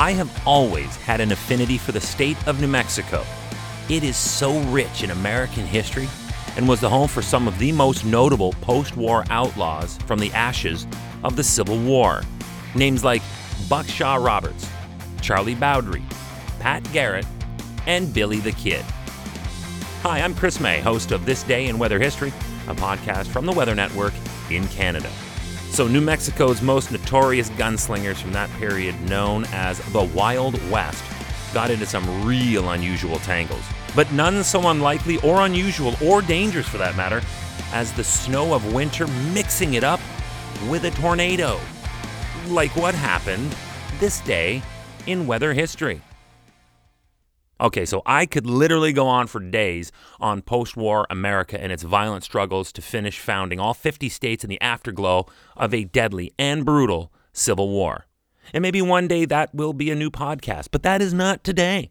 [0.00, 3.22] I have always had an affinity for the state of New Mexico.
[3.90, 6.08] It is so rich in American history
[6.56, 10.32] and was the home for some of the most notable post war outlaws from the
[10.32, 10.86] ashes
[11.22, 12.22] of the Civil War.
[12.74, 13.20] Names like
[13.68, 14.66] Buckshot Roberts,
[15.20, 16.02] Charlie Bowdre,
[16.60, 17.26] Pat Garrett,
[17.86, 18.82] and Billy the Kid.
[20.00, 22.32] Hi, I'm Chris May, host of This Day in Weather History,
[22.68, 24.14] a podcast from the Weather Network
[24.48, 25.10] in Canada.
[25.70, 31.02] So, New Mexico's most notorious gunslingers from that period, known as the Wild West,
[31.54, 33.62] got into some real unusual tangles.
[33.94, 37.22] But none so unlikely or unusual or dangerous for that matter
[37.72, 40.00] as the snow of winter mixing it up
[40.68, 41.58] with a tornado.
[42.48, 43.54] Like what happened
[44.00, 44.62] this day
[45.06, 46.02] in weather history.
[47.60, 51.82] Okay, so I could literally go on for days on post war America and its
[51.82, 55.26] violent struggles to finish founding all 50 states in the afterglow
[55.58, 58.06] of a deadly and brutal civil war.
[58.54, 61.90] And maybe one day that will be a new podcast, but that is not today.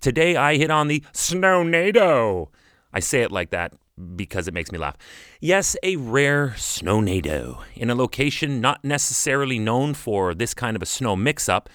[0.00, 2.46] Today I hit on the snow snownado.
[2.92, 3.72] I say it like that
[4.14, 4.96] because it makes me laugh.
[5.40, 10.82] Yes, a rare snow snownado in a location not necessarily known for this kind of
[10.82, 11.68] a snow mix up,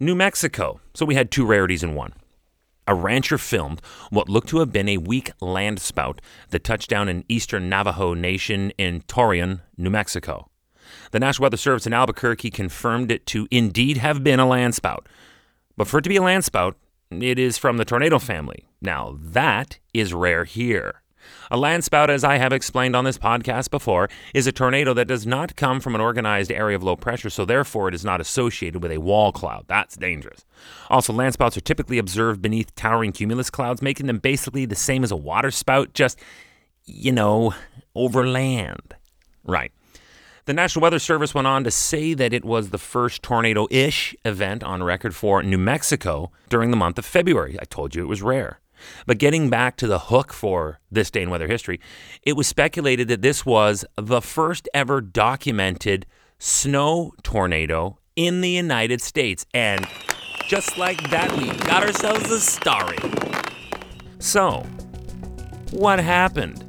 [0.00, 0.80] New Mexico.
[0.92, 2.14] So we had two rarities in one
[2.86, 7.08] a rancher filmed what looked to have been a weak land spout that touched down
[7.08, 10.50] in eastern Navajo Nation in Torreon, New Mexico.
[11.10, 15.08] The National Weather Service in Albuquerque confirmed it to indeed have been a land spout.
[15.76, 16.76] But for it to be a land spout,
[17.10, 18.66] it is from the tornado family.
[18.80, 21.02] Now, that is rare here.
[21.50, 25.26] A landspout, as I have explained on this podcast before, is a tornado that does
[25.26, 28.82] not come from an organized area of low pressure, so therefore it is not associated
[28.82, 29.64] with a wall cloud.
[29.68, 30.44] That's dangerous.
[30.90, 35.12] Also, landspouts are typically observed beneath towering cumulus clouds, making them basically the same as
[35.12, 36.18] a waterspout, just,
[36.84, 37.54] you know,
[37.94, 38.94] over land.
[39.44, 39.72] Right.
[40.46, 44.14] The National Weather Service went on to say that it was the first tornado ish
[44.26, 47.56] event on record for New Mexico during the month of February.
[47.58, 48.60] I told you it was rare.
[49.06, 51.80] But getting back to the hook for this day in weather history,
[52.22, 56.06] it was speculated that this was the first ever documented
[56.38, 59.46] snow tornado in the United States.
[59.54, 59.86] And
[60.46, 62.98] just like that, we got ourselves a story.
[64.18, 64.66] So,
[65.70, 66.64] what happened?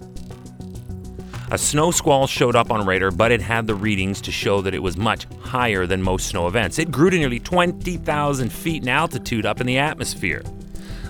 [1.51, 4.73] A snow squall showed up on radar, but it had the readings to show that
[4.73, 6.79] it was much higher than most snow events.
[6.79, 10.41] It grew to nearly 20,000 feet in altitude up in the atmosphere.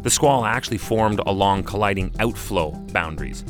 [0.06, 3.44] The squall actually formed along colliding outflow boundaries.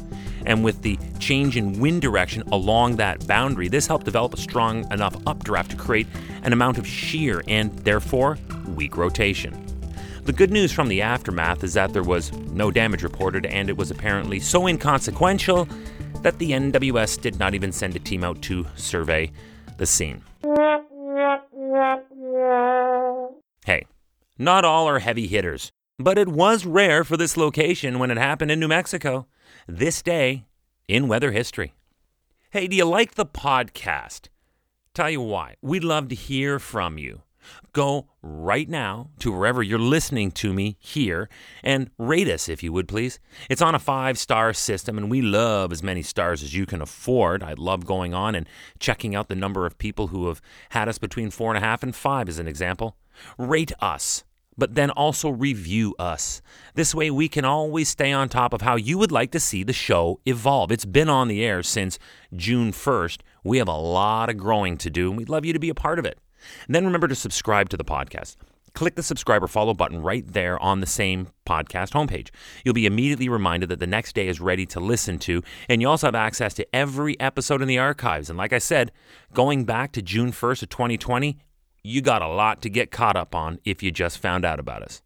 [0.46, 4.90] And with the change in wind direction along that boundary, this helped develop a strong
[4.90, 6.08] enough updraft to create
[6.44, 8.38] an amount of shear and therefore
[8.70, 9.54] weak rotation.
[10.24, 13.76] The good news from the aftermath is that there was no damage reported, and it
[13.76, 15.68] was apparently so inconsequential
[16.22, 19.30] that the NWS did not even send a team out to survey
[19.76, 20.24] the scene.
[23.66, 23.86] Hey,
[24.40, 25.74] not all are heavy hitters.
[25.98, 29.28] But it was rare for this location when it happened in New Mexico.
[29.66, 30.46] This day
[30.90, 31.74] in weather history.
[32.50, 34.28] Hey, do you like the podcast?
[34.94, 35.56] Tell you why.
[35.62, 37.22] We'd love to hear from you.
[37.72, 41.30] Go right now to wherever you're listening to me here
[41.64, 43.20] and rate us if you would please.
[43.50, 46.82] It's on a five star system and we love as many stars as you can
[46.82, 47.42] afford.
[47.42, 50.42] I love going on and checking out the number of people who have
[50.72, 52.98] had us between four and a half and five as an example.
[53.38, 54.26] Rate us
[54.58, 56.42] but then also review us.
[56.74, 59.64] This way, we can always stay on top of how you would like to see
[59.64, 60.72] the show evolve.
[60.72, 62.00] It's been on the air since
[62.36, 63.22] June 1st.
[63.44, 65.76] We have a lot of growing to do, and we'd love you to be a
[65.76, 66.20] part of it.
[66.66, 68.36] And then remember to subscribe to the podcast.
[68.74, 72.30] Click the subscribe or follow button right there on the same podcast homepage.
[72.66, 75.88] You'll be immediately reminded that the next day is ready to listen to, and you
[75.88, 78.30] also have access to every episode in the archives.
[78.30, 78.92] And like I said,
[79.34, 81.38] going back to June 1st of 2020,
[81.86, 84.82] you got a lot to get caught up on if you just found out about
[84.82, 85.04] us.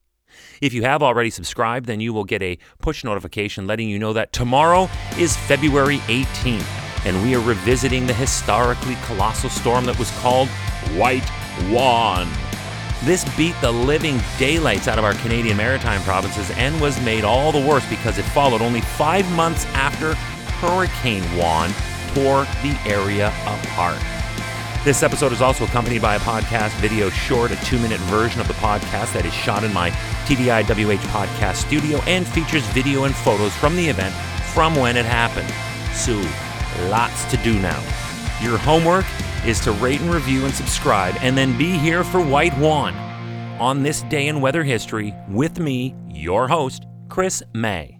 [0.61, 4.13] If you have already subscribed, then you will get a push notification letting you know
[4.13, 6.65] that tomorrow is February 18th,
[7.05, 10.47] and we are revisiting the historically colossal storm that was called
[10.95, 11.27] White
[11.69, 12.29] Juan.
[13.03, 17.51] This beat the living daylights out of our Canadian maritime provinces and was made all
[17.51, 20.13] the worse because it followed only five months after
[20.61, 21.71] Hurricane Juan
[22.13, 24.18] tore the area apart.
[24.85, 28.47] This episode is also accompanied by a podcast video short, a two minute version of
[28.47, 29.89] the podcast that is shot in my
[30.25, 34.15] TDIWH podcast studio and features video and photos from the event
[34.53, 35.49] from when it happened.
[35.93, 36.13] So,
[36.89, 37.83] lots to do now.
[38.41, 39.05] Your homework
[39.45, 42.95] is to rate and review and subscribe, and then be here for White Juan
[43.59, 47.98] on this day in weather history with me, your host, Chris May.